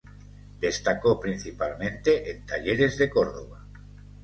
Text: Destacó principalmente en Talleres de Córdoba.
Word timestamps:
Destacó 0.59 1.19
principalmente 1.19 2.31
en 2.31 2.43
Talleres 2.43 2.97
de 2.97 3.07
Córdoba. 3.07 3.67